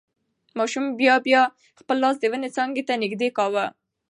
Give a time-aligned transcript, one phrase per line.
[0.57, 1.41] ماشوم بیا بیا
[1.79, 3.65] خپل لاس د ونې څانګې ته نږدې کاوه.